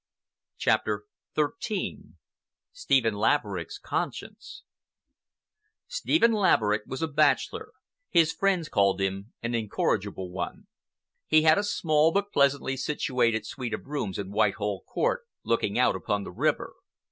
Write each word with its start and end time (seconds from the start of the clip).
CHAPTER 0.57 1.03
XIII 1.35 2.15
STEPHEN 2.71 3.13
LAVERICK'S 3.13 3.77
CONSCIENCE 3.77 4.63
Stephen 5.85 6.31
Laverick 6.31 6.81
was 6.87 7.03
a 7.03 7.07
bachelor—his 7.07 8.33
friends 8.33 8.67
called 8.67 8.99
him 8.99 9.33
an 9.43 9.53
incorrigible 9.53 10.31
one. 10.31 10.65
He 11.27 11.43
had 11.43 11.59
a 11.59 11.63
small 11.63 12.11
but 12.11 12.31
pleasantly 12.31 12.75
situated 12.77 13.45
suite 13.45 13.75
of 13.75 13.85
rooms 13.85 14.17
in 14.17 14.31
Whitehall 14.31 14.81
Court, 14.87 15.21
looking 15.43 15.77
out 15.77 15.95
upon 15.95 16.23
the 16.23 16.31
river. 16.31 16.73